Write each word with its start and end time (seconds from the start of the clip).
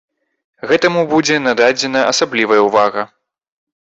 Гэтаму 0.69 1.03
будзе 1.11 1.35
нададзена 1.47 2.01
асаблівая 2.13 2.61
ўвага. 2.69 3.01